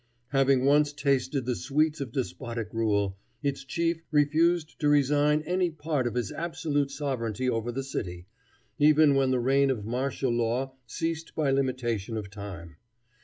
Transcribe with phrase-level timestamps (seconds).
[0.29, 6.07] Having once tasted the sweets of despotic rule, its chief refused to resign any part
[6.07, 8.25] of his absolute sovereignty over the city,
[8.79, 12.77] even when the reign of martial law ceased by limitation of time.